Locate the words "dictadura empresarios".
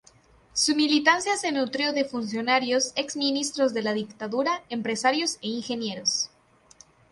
3.93-5.35